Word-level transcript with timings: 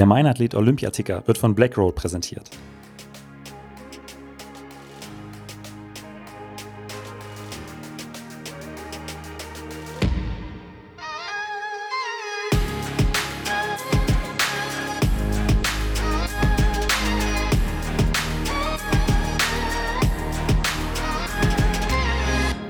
Der 0.00 0.06
Meinathlet 0.06 0.54
Olympiaticker 0.54 1.22
wird 1.26 1.36
von 1.36 1.54
Blackroll 1.54 1.92
präsentiert. 1.92 2.48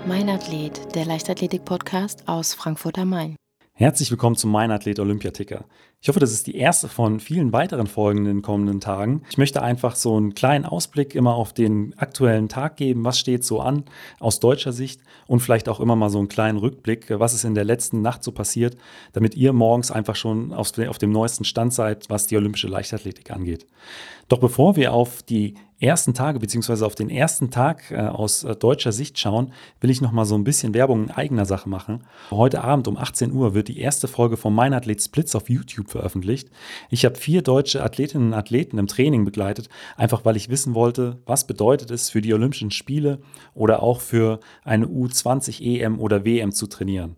Mein 0.04 0.28
Athlet, 0.28 0.96
der 0.96 1.04
Leichtathletik-Podcast 1.04 2.26
aus 2.26 2.54
Frankfurt 2.54 2.98
am 2.98 3.10
Main. 3.10 3.36
Herzlich 3.80 4.10
willkommen 4.10 4.36
zum 4.36 4.50
Mein 4.50 4.70
Athlet 4.70 5.00
Olympiaticker. 5.00 5.64
Ich 6.02 6.08
hoffe, 6.10 6.20
das 6.20 6.32
ist 6.32 6.46
die 6.46 6.54
erste 6.54 6.86
von 6.86 7.18
vielen 7.18 7.54
weiteren 7.54 7.86
Folgen 7.86 8.18
in 8.18 8.24
den 8.26 8.42
kommenden 8.42 8.78
Tagen. 8.78 9.22
Ich 9.30 9.38
möchte 9.38 9.62
einfach 9.62 9.96
so 9.96 10.18
einen 10.18 10.34
kleinen 10.34 10.66
Ausblick 10.66 11.14
immer 11.14 11.34
auf 11.34 11.54
den 11.54 11.94
aktuellen 11.96 12.50
Tag 12.50 12.76
geben. 12.76 13.06
Was 13.06 13.18
steht 13.18 13.42
so 13.42 13.60
an 13.60 13.84
aus 14.18 14.38
deutscher 14.38 14.74
Sicht 14.74 15.00
und 15.26 15.40
vielleicht 15.40 15.66
auch 15.66 15.80
immer 15.80 15.96
mal 15.96 16.10
so 16.10 16.18
einen 16.18 16.28
kleinen 16.28 16.58
Rückblick, 16.58 17.06
was 17.08 17.32
ist 17.32 17.44
in 17.44 17.54
der 17.54 17.64
letzten 17.64 18.02
Nacht 18.02 18.22
so 18.22 18.32
passiert, 18.32 18.76
damit 19.14 19.34
ihr 19.34 19.54
morgens 19.54 19.90
einfach 19.90 20.14
schon 20.14 20.52
auf, 20.52 20.78
auf 20.86 20.98
dem 20.98 21.10
neuesten 21.10 21.44
Stand 21.44 21.72
seid, 21.72 22.10
was 22.10 22.26
die 22.26 22.36
olympische 22.36 22.68
Leichtathletik 22.68 23.30
angeht. 23.30 23.66
Doch 24.28 24.40
bevor 24.40 24.76
wir 24.76 24.92
auf 24.92 25.22
die 25.22 25.54
ersten 25.80 26.12
Tage 26.12 26.38
beziehungsweise 26.38 26.84
auf 26.84 26.94
den 26.94 27.08
ersten 27.08 27.50
Tag 27.50 27.90
äh, 27.90 27.96
aus 27.96 28.44
äh, 28.44 28.54
deutscher 28.54 28.92
Sicht 28.92 29.18
schauen, 29.18 29.52
will 29.80 29.90
ich 29.90 30.00
noch 30.00 30.12
mal 30.12 30.26
so 30.26 30.34
ein 30.34 30.44
bisschen 30.44 30.74
Werbung 30.74 31.04
in 31.04 31.10
eigener 31.10 31.46
Sache 31.46 31.68
machen. 31.68 32.04
Heute 32.30 32.62
Abend 32.62 32.86
um 32.86 32.98
18 32.98 33.32
Uhr 33.32 33.54
wird 33.54 33.68
die 33.68 33.80
erste 33.80 34.06
Folge 34.06 34.36
von 34.36 34.54
Mein 34.54 34.74
Athlet 34.74 35.02
Splits 35.02 35.34
auf 35.34 35.48
YouTube 35.48 35.90
veröffentlicht. 35.90 36.50
Ich 36.90 37.04
habe 37.04 37.16
vier 37.16 37.42
deutsche 37.42 37.82
Athletinnen 37.82 38.28
und 38.28 38.34
Athleten 38.34 38.76
im 38.78 38.86
Training 38.86 39.24
begleitet, 39.24 39.68
einfach 39.96 40.24
weil 40.24 40.36
ich 40.36 40.50
wissen 40.50 40.74
wollte, 40.74 41.18
was 41.24 41.46
bedeutet 41.46 41.90
es 41.90 42.10
für 42.10 42.20
die 42.20 42.34
Olympischen 42.34 42.70
Spiele 42.70 43.20
oder 43.54 43.82
auch 43.82 44.00
für 44.00 44.40
eine 44.64 44.86
U20 44.86 45.62
EM 45.62 45.98
oder 45.98 46.24
WM 46.26 46.52
zu 46.52 46.66
trainieren. 46.66 47.16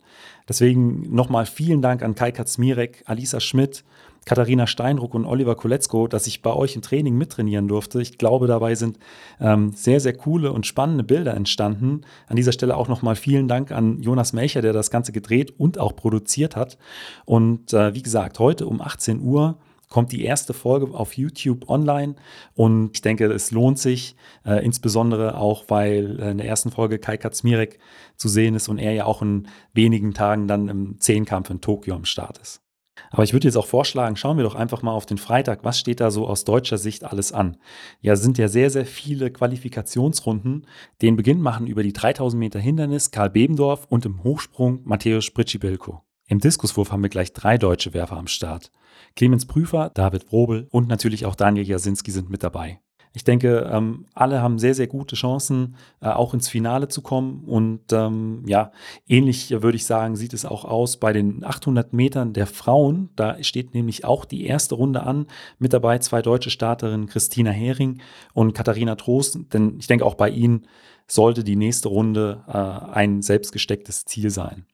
Deswegen 0.49 1.03
nochmal 1.15 1.47
vielen 1.47 1.83
Dank 1.83 2.03
an 2.03 2.15
Kai 2.15 2.31
Katzmirek, 2.31 3.03
Alisa 3.07 3.41
Schmidt, 3.41 3.85
Katharina 4.25 4.67
Steinruck 4.67 5.15
und 5.15 5.25
Oliver 5.25 5.57
Koletzko, 5.57 6.07
dass 6.07 6.27
ich 6.27 6.43
bei 6.43 6.53
euch 6.53 6.77
im 6.77 6.83
Training 6.83 7.17
mittrainieren 7.17 7.69
durfte. 7.69 8.01
Ich 8.01 8.19
glaube, 8.19 8.47
dabei 8.47 8.75
sind 8.75 8.99
ähm, 9.41 9.73
sehr, 9.75 10.01
sehr 10.01 10.15
coole 10.15 10.53
und 10.53 10.67
spannende 10.67 11.05
Bilder 11.05 11.35
entstanden. 11.35 12.03
An 12.29 12.37
dieser 12.37 12.53
Stelle 12.53 12.77
auch 12.77 12.89
nochmal 12.89 13.17
vielen 13.17 13.49
Dank 13.49 13.73
an 13.73 14.01
Jonas 14.01 14.33
Melcher, 14.33 14.63
der 14.63 14.73
das 14.73 14.91
Ganze 14.91 15.13
gedreht 15.13 15.53
und 15.59 15.79
auch 15.79 15.97
produziert 15.97 16.57
hat. 16.57 16.79
Und 17.25 17.73
äh, 17.73 17.95
wie 17.95 18.03
gesagt, 18.03 18.39
heute 18.39 18.67
um 18.67 18.81
18 18.81 19.21
Uhr 19.21 19.59
kommt 19.93 20.11
die 20.13 20.25
erste 20.25 20.55
Folge 20.55 20.95
auf 20.95 21.19
YouTube 21.19 21.69
online 21.69 22.15
und 22.55 22.93
ich 22.95 23.03
denke, 23.03 23.27
es 23.27 23.51
lohnt 23.51 23.79
sich, 23.79 24.17
äh, 24.47 24.65
insbesondere 24.65 25.37
auch, 25.37 25.65
weil 25.69 26.19
in 26.19 26.39
der 26.39 26.47
ersten 26.47 26.71
Folge 26.71 26.99
Kai 26.99 27.19
Katzmirek 27.19 27.79
zu 28.17 28.31
sehen 28.31 28.55
ist 28.55 28.69
und 28.69 28.79
er 28.79 28.95
ja 28.95 29.05
auch 29.05 29.21
in 29.21 29.49
wenigen 29.75 30.15
Tagen 30.15 30.49
dann 30.49 30.69
im 30.69 30.99
Zehnkampf 30.99 31.51
in 31.51 31.61
Tokio 31.61 31.95
am 31.95 32.07
Start 32.07 32.39
ist. 32.39 32.62
Aber 33.11 33.25
ich 33.25 33.33
würde 33.33 33.49
jetzt 33.49 33.57
auch 33.57 33.67
vorschlagen, 33.67 34.17
schauen 34.17 34.37
wir 34.37 34.45
doch 34.45 34.55
einfach 34.55 34.83
mal 34.83 34.93
auf 34.93 35.07
den 35.07 35.19
Freitag. 35.19 35.65
Was 35.65 35.79
steht 35.79 36.01
da 36.01 36.11
so 36.11 36.27
aus 36.27 36.45
deutscher 36.45 36.79
Sicht 36.79 37.05
alles 37.05 37.33
an? 37.33 37.57
Ja, 38.01 38.17
sind 38.17 38.39
ja 38.39 38.49
sehr, 38.49 38.71
sehr 38.71 38.87
viele 38.87 39.31
Qualifikationsrunden. 39.31 40.67
Den 41.01 41.17
Beginn 41.17 41.41
machen 41.41 41.67
über 41.67 41.83
die 41.83 41.93
3000 41.93 42.39
Meter 42.39 42.61
Hindernis 42.61 43.11
Karl 43.11 43.31
Bebendorf 43.31 43.87
und 43.89 44.05
im 44.07 44.23
Hochsprung 44.23 44.81
Matthäus 44.85 45.25
Spritschibilko. 45.25 46.03
Im 46.27 46.39
Diskuswurf 46.39 46.93
haben 46.93 47.03
wir 47.03 47.11
gleich 47.11 47.33
drei 47.33 47.59
deutsche 47.59 47.93
Werfer 47.93 48.17
am 48.17 48.27
Start. 48.27 48.71
Clemens 49.17 49.47
Prüfer, 49.47 49.91
David 49.93 50.33
Wrobel 50.33 50.69
und 50.71 50.89
natürlich 50.89 51.27
auch 51.27 51.35
Daniel 51.35 51.67
Jasinski 51.67 52.11
sind 52.11 52.31
mit 52.31 52.43
dabei. 52.43 52.81
Ich 53.15 53.25
denke, 53.25 53.71
ähm, 53.71 54.07
alle 54.15 54.41
haben 54.41 54.59
sehr, 54.59 54.75
sehr 54.75 54.87
gute 54.87 55.17
Chancen, 55.17 55.77
äh, 56.01 56.09
auch 56.09 56.33
ins 56.33 56.49
Finale 56.49 56.89
zu 56.89 57.03
kommen. 57.03 57.45
Und 57.45 57.93
ähm, 57.93 58.43
ja, 58.47 58.73
ähnlich 59.07 59.51
würde 59.51 59.77
ich 59.77 59.85
sagen, 59.85 60.17
sieht 60.17 60.33
es 60.33 60.45
auch 60.45 60.65
aus 60.65 60.97
bei 60.97 61.13
den 61.13 61.45
800 61.45 61.93
Metern 61.93 62.33
der 62.33 62.47
Frauen. 62.47 63.11
Da 63.15 63.43
steht 63.43 63.75
nämlich 63.75 64.05
auch 64.05 64.25
die 64.25 64.47
erste 64.47 64.77
Runde 64.77 65.03
an. 65.03 65.27
Mit 65.59 65.73
dabei 65.73 65.99
zwei 65.99 66.23
deutsche 66.23 66.51
Starterinnen, 66.51 67.07
Christina 67.07 67.51
Hering 67.51 68.01
und 68.33 68.55
Katharina 68.55 68.95
Trost. 68.95 69.39
Denn 69.53 69.77
ich 69.79 69.87
denke, 69.87 70.07
auch 70.07 70.15
bei 70.15 70.31
ihnen 70.31 70.67
sollte 71.07 71.45
die 71.45 71.57
nächste 71.57 71.89
Runde 71.89 72.45
äh, 72.49 72.93
ein 72.93 73.21
selbstgestecktes 73.21 74.07
Ziel 74.07 74.31
sein. 74.31 74.65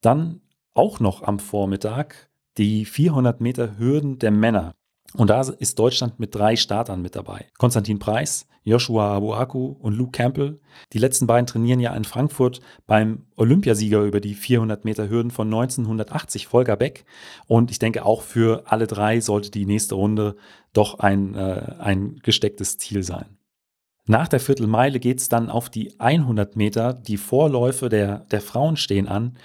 Dann 0.00 0.40
auch 0.74 0.98
noch 0.98 1.22
am 1.22 1.38
Vormittag 1.38 2.28
die 2.58 2.84
400 2.84 3.40
Meter 3.40 3.78
Hürden 3.78 4.18
der 4.18 4.30
Männer. 4.30 4.74
Und 5.16 5.30
da 5.30 5.40
ist 5.42 5.78
Deutschland 5.78 6.18
mit 6.18 6.34
drei 6.34 6.56
Startern 6.56 7.00
mit 7.00 7.14
dabei. 7.14 7.46
Konstantin 7.56 8.00
Preis, 8.00 8.48
Joshua 8.64 9.16
Abuaku 9.16 9.76
und 9.78 9.94
Luke 9.94 10.10
Campbell. 10.10 10.58
Die 10.92 10.98
letzten 10.98 11.28
beiden 11.28 11.46
trainieren 11.46 11.78
ja 11.78 11.94
in 11.94 12.04
Frankfurt 12.04 12.60
beim 12.86 13.26
Olympiasieger 13.36 14.02
über 14.02 14.20
die 14.20 14.34
400 14.34 14.84
Meter 14.84 15.08
Hürden 15.08 15.30
von 15.30 15.46
1980, 15.46 16.48
Volker 16.48 16.76
Beck. 16.76 17.04
Und 17.46 17.70
ich 17.70 17.78
denke, 17.78 18.04
auch 18.04 18.22
für 18.22 18.64
alle 18.66 18.88
drei 18.88 19.20
sollte 19.20 19.50
die 19.50 19.66
nächste 19.66 19.94
Runde 19.94 20.34
doch 20.72 20.98
ein, 20.98 21.34
äh, 21.34 21.74
ein 21.78 22.16
gestecktes 22.22 22.78
Ziel 22.78 23.04
sein. 23.04 23.38
Nach 24.06 24.28
der 24.28 24.40
Viertelmeile 24.40 24.98
geht 24.98 25.20
es 25.20 25.28
dann 25.28 25.48
auf 25.48 25.70
die 25.70 25.98
100 26.00 26.56
Meter. 26.56 26.92
Die 26.92 27.18
Vorläufe 27.18 27.88
der, 27.88 28.18
der 28.30 28.40
Frauen 28.40 28.76
stehen 28.76 29.06
an. 29.06 29.38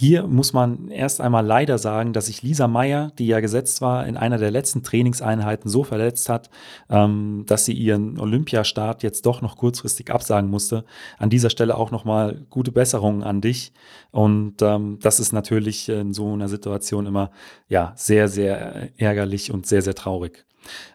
Hier 0.00 0.28
muss 0.28 0.52
man 0.52 0.92
erst 0.92 1.20
einmal 1.20 1.44
leider 1.44 1.76
sagen, 1.76 2.12
dass 2.12 2.26
sich 2.26 2.42
Lisa 2.42 2.68
Meyer, 2.68 3.10
die 3.18 3.26
ja 3.26 3.40
gesetzt 3.40 3.80
war, 3.80 4.06
in 4.06 4.16
einer 4.16 4.38
der 4.38 4.52
letzten 4.52 4.84
Trainingseinheiten 4.84 5.68
so 5.68 5.82
verletzt 5.82 6.28
hat, 6.28 6.50
ähm, 6.88 7.42
dass 7.48 7.64
sie 7.64 7.72
ihren 7.72 8.16
Olympiastart 8.20 9.02
jetzt 9.02 9.26
doch 9.26 9.42
noch 9.42 9.56
kurzfristig 9.56 10.12
absagen 10.12 10.50
musste. 10.50 10.84
An 11.18 11.30
dieser 11.30 11.50
Stelle 11.50 11.76
auch 11.76 11.90
nochmal 11.90 12.46
gute 12.48 12.70
Besserungen 12.70 13.24
an 13.24 13.40
dich. 13.40 13.72
Und 14.12 14.62
ähm, 14.62 15.00
das 15.02 15.18
ist 15.18 15.32
natürlich 15.32 15.88
in 15.88 16.12
so 16.12 16.32
einer 16.32 16.48
Situation 16.48 17.06
immer 17.06 17.32
ja 17.68 17.92
sehr, 17.96 18.28
sehr 18.28 18.96
ärgerlich 19.00 19.50
und 19.52 19.66
sehr, 19.66 19.82
sehr 19.82 19.96
traurig. 19.96 20.44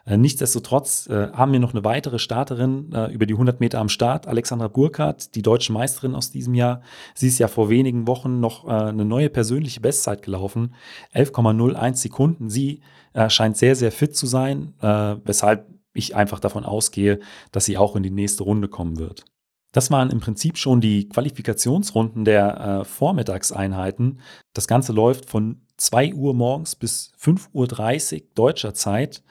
Äh, 0.06 0.16
nichtsdestotrotz 0.16 1.06
äh, 1.08 1.30
haben 1.32 1.52
wir 1.52 1.60
noch 1.60 1.72
eine 1.72 1.84
weitere 1.84 2.18
Starterin 2.18 2.92
äh, 2.92 3.12
über 3.12 3.26
die 3.26 3.34
100 3.34 3.60
Meter 3.60 3.78
am 3.80 3.88
Start, 3.88 4.26
Alexandra 4.26 4.68
Burkhardt, 4.68 5.34
die 5.34 5.42
deutsche 5.42 5.72
Meisterin 5.72 6.14
aus 6.14 6.30
diesem 6.30 6.54
Jahr. 6.54 6.82
Sie 7.14 7.28
ist 7.28 7.38
ja 7.38 7.48
vor 7.48 7.70
wenigen 7.70 8.06
Wochen 8.06 8.40
noch 8.40 8.66
äh, 8.66 8.70
eine 8.70 9.04
neue 9.04 9.30
persönliche 9.30 9.80
Bestzeit 9.80 10.22
gelaufen, 10.22 10.74
11,01 11.14 11.96
Sekunden. 11.96 12.50
Sie 12.50 12.80
äh, 13.12 13.30
scheint 13.30 13.56
sehr, 13.56 13.76
sehr 13.76 13.92
fit 13.92 14.16
zu 14.16 14.26
sein, 14.26 14.74
äh, 14.80 15.16
weshalb 15.24 15.68
ich 15.92 16.16
einfach 16.16 16.40
davon 16.40 16.64
ausgehe, 16.64 17.20
dass 17.52 17.64
sie 17.64 17.78
auch 17.78 17.96
in 17.96 18.02
die 18.02 18.10
nächste 18.10 18.42
Runde 18.42 18.68
kommen 18.68 18.98
wird. 18.98 19.24
Das 19.72 19.90
waren 19.90 20.10
im 20.10 20.20
Prinzip 20.20 20.56
schon 20.56 20.80
die 20.80 21.08
Qualifikationsrunden 21.08 22.24
der 22.24 22.84
Vormittagseinheiten. 22.84 24.20
Das 24.52 24.68
Ganze 24.68 24.92
läuft 24.92 25.28
von 25.28 25.63
2 25.76 26.14
Uhr 26.14 26.34
morgens 26.34 26.76
bis 26.76 27.12
5.30 27.20 28.14
Uhr 28.14 28.26
deutscher 28.34 28.74
Zeit 28.74 29.22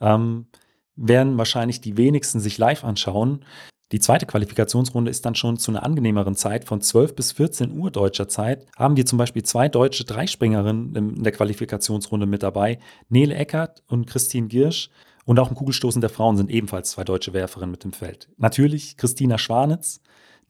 ähm, 0.00 0.46
werden 0.96 1.38
wahrscheinlich 1.38 1.80
die 1.80 1.96
wenigsten 1.96 2.40
sich 2.40 2.58
live 2.58 2.84
anschauen. 2.84 3.44
Die 3.92 4.00
zweite 4.00 4.24
Qualifikationsrunde 4.24 5.10
ist 5.10 5.26
dann 5.26 5.34
schon 5.34 5.58
zu 5.58 5.70
einer 5.70 5.82
angenehmeren 5.82 6.34
Zeit 6.34 6.64
von 6.64 6.80
12 6.80 7.14
bis 7.14 7.32
14 7.32 7.78
Uhr 7.78 7.90
deutscher 7.90 8.26
Zeit. 8.26 8.66
Haben 8.76 8.96
wir 8.96 9.04
zum 9.04 9.18
Beispiel 9.18 9.42
zwei 9.42 9.68
deutsche 9.68 10.04
Dreispringerinnen 10.04 10.96
in 10.96 11.22
der 11.22 11.32
Qualifikationsrunde 11.32 12.26
mit 12.26 12.42
dabei. 12.42 12.78
Nele 13.10 13.34
Eckert 13.34 13.82
und 13.88 14.06
Christine 14.06 14.48
Giersch. 14.48 14.88
Und 15.24 15.38
auch 15.38 15.50
im 15.50 15.54
Kugelstoßen 15.54 16.00
der 16.00 16.10
Frauen 16.10 16.36
sind 16.36 16.50
ebenfalls 16.50 16.90
zwei 16.90 17.04
deutsche 17.04 17.32
Werferinnen 17.32 17.70
mit 17.70 17.84
dem 17.84 17.92
Feld. 17.92 18.28
Natürlich 18.38 18.96
Christina 18.96 19.38
Schwanitz, 19.38 20.00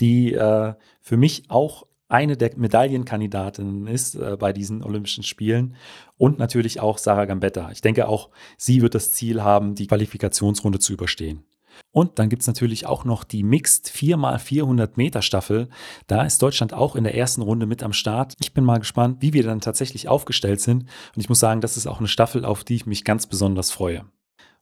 die 0.00 0.32
äh, 0.32 0.74
für 1.00 1.16
mich 1.16 1.50
auch 1.50 1.84
eine 2.12 2.36
der 2.36 2.50
Medaillenkandidatinnen 2.56 3.86
ist 3.86 4.14
äh, 4.14 4.36
bei 4.38 4.52
diesen 4.52 4.84
Olympischen 4.84 5.24
Spielen 5.24 5.74
und 6.18 6.38
natürlich 6.38 6.78
auch 6.78 6.98
Sarah 6.98 7.24
Gambetta. 7.24 7.70
Ich 7.70 7.80
denke 7.80 8.06
auch, 8.06 8.30
sie 8.58 8.82
wird 8.82 8.94
das 8.94 9.12
Ziel 9.12 9.42
haben, 9.42 9.75
die 9.75 9.87
Qualifikationsrunde 9.87 10.78
zu 10.78 10.92
überstehen. 10.92 11.44
Und 11.90 12.19
dann 12.19 12.28
gibt 12.28 12.42
es 12.42 12.46
natürlich 12.46 12.87
auch 12.87 13.06
noch 13.06 13.25
die 13.25 13.42
Mixed 13.42 13.88
4x400 13.88 14.90
Meter 14.96 15.22
Staffel. 15.22 15.69
Da 16.06 16.22
ist 16.25 16.42
Deutschland 16.42 16.75
auch 16.75 16.96
in 16.96 17.04
der 17.04 17.14
ersten 17.14 17.40
Runde 17.40 17.64
mit 17.64 17.82
am 17.82 17.94
Start. 17.94 18.34
Ich 18.40 18.52
bin 18.52 18.64
mal 18.64 18.78
gespannt, 18.78 19.19
wie 19.20 19.32
wir 19.32 19.42
dann 19.42 19.60
tatsächlich 19.60 20.06
aufgestellt 20.08 20.60
sind. 20.60 20.82
Und 20.82 21.20
ich 21.20 21.31
muss 21.31 21.40
sagen, 21.40 21.62
das 21.62 21.78
ist 21.78 21.87
auch 21.87 21.98
eine 21.98 22.08
Staffel, 22.08 22.44
auf 22.44 22.62
die 22.62 22.76
ich 22.76 22.87
mich 22.87 23.04
ganz 23.04 23.26
besonders 23.26 23.70
freue. 23.70 24.04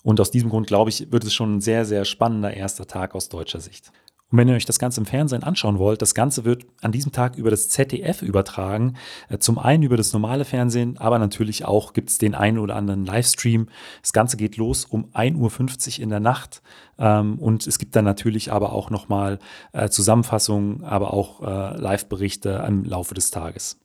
Und 0.03 0.21
aus 0.21 0.31
diesem 0.31 0.51
Grund, 0.51 0.67
glaube 0.67 0.91
ich, 0.91 1.13
wird 1.13 1.25
es 1.25 1.35
schon 1.35 1.57
ein 1.57 1.61
sehr, 1.61 1.85
sehr 1.85 2.05
spannender 2.05 2.55
erster 2.55 2.87
Tag 2.87 3.15
aus 3.15 3.29
deutscher 3.29 3.61
Sicht. 3.61 3.93
Und 4.31 4.39
wenn 4.39 4.49
ihr 4.49 4.55
euch 4.55 4.65
das 4.65 4.79
Ganze 4.79 5.01
im 5.01 5.07
Fernsehen 5.07 5.43
anschauen 5.43 5.79
wollt, 5.79 6.03
das 6.03 6.15
Ganze 6.15 6.45
wird 6.45 6.65
an 6.81 6.93
diesem 6.93 7.13
Tag 7.13 7.37
über 7.37 7.51
das 7.51 7.69
ZDF 7.69 8.23
übertragen. 8.23 8.95
Äh, 9.29 9.39
zum 9.39 9.59
einen 9.59 9.83
über 9.83 9.97
das 9.97 10.13
normale 10.13 10.45
Fernsehen, 10.45 10.99
aber 10.99 11.19
natürlich 11.19 11.65
auch 11.65 11.93
gibt 11.93 12.11
es 12.11 12.19
den 12.19 12.35
einen 12.35 12.59
oder 12.59 12.77
anderen 12.77 13.05
Livestream. 13.05 13.69
Das 14.03 14.13
Ganze 14.13 14.37
geht 14.37 14.57
los 14.57 14.85
um 14.85 15.07
1.50 15.13 15.99
Uhr 15.99 16.03
in 16.05 16.11
der 16.11 16.21
Nacht. 16.21 16.63
Ähm, 16.99 17.39
und 17.39 17.67
es 17.67 17.79
gibt 17.79 17.97
dann 17.97 18.05
natürlich 18.05 18.53
aber 18.53 18.73
auch 18.73 18.91
nochmal 18.91 19.39
äh, 19.73 19.89
Zusammenfassungen, 19.89 20.85
aber 20.85 21.13
auch 21.13 21.43
äh, 21.43 21.77
Live-Berichte 21.77 22.65
im 22.67 22.85
Laufe 22.85 23.15
des 23.15 23.31
Tages. 23.31 23.79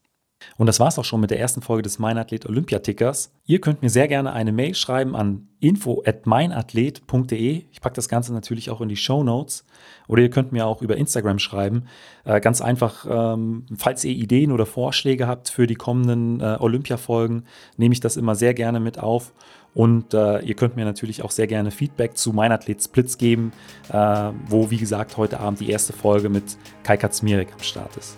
Und 0.58 0.68
das 0.68 0.80
war's 0.80 0.98
auch 1.00 1.06
schon 1.06 1.22
mit 1.22 1.32
der 1.32 1.40
ersten 1.40 1.62
Folge 1.62 1.84
des 1.84 2.00
Meinathlet 2.00 2.46
Olympiatickers. 2.46 3.32
Ihr 3.46 3.62
könnt 3.62 3.82
mir 3.82 3.90
sehr 3.90 4.08
gerne 4.08 4.34
eine 4.34 4.52
Mail 4.52 4.76
schreiben 4.76 5.16
an 5.16 5.48
info 5.60 6.04
at 6.06 6.26
meinathlet.de. 6.26 7.64
Ich 7.72 7.82
packe 7.82 7.96
das 7.96 8.10
Ganze 8.10 8.34
natürlich 8.34 8.70
auch 8.70 8.82
in 8.82 8.90
die 8.90 8.96
Show 8.96 9.24
Notes. 9.24 9.66
Oder 10.08 10.22
ihr 10.22 10.30
könnt 10.30 10.52
mir 10.52 10.66
auch 10.66 10.82
über 10.82 10.98
Instagram 10.98 11.40
schreiben. 11.40 11.86
Äh, 12.24 12.40
ganz 12.42 12.62
einfach, 12.62 13.06
ähm, 13.10 13.66
falls 13.78 14.04
ihr 14.04 14.14
Ideen 14.14 14.52
oder 14.52 14.66
Vorschläge 14.66 15.28
habt 15.28 15.50
für 15.50 15.68
die 15.68 15.76
kommenden 15.76 16.40
äh, 16.40 16.58
Olympia-Folgen, 16.60 17.46
nehme 17.78 17.94
ich 17.94 18.00
das 18.00 18.18
immer 18.18 18.36
sehr 18.36 18.54
gerne 18.54 18.80
mit 18.80 19.00
auf. 19.00 19.34
Und 19.74 20.14
äh, 20.14 20.40
ihr 20.40 20.56
könnt 20.56 20.78
mir 20.78 20.86
natürlich 20.86 21.22
auch 21.22 21.32
sehr 21.32 21.48
gerne 21.48 21.70
Feedback 21.70 22.18
zu 22.18 22.32
Meinathlet 22.32 22.82
Splits 22.82 23.18
geben, 23.18 23.52
äh, 23.90 24.32
wo, 24.48 24.72
wie 24.72 24.78
gesagt, 24.78 25.18
heute 25.18 25.40
Abend 25.42 25.60
die 25.60 25.70
erste 25.70 25.92
Folge 25.92 26.30
mit 26.30 26.58
Kai 26.84 26.96
Katzmirek 26.96 27.52
am 27.52 27.60
Start 27.62 27.98
ist. 27.98 28.18